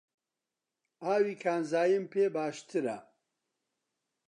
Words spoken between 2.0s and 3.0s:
پێ باشترە.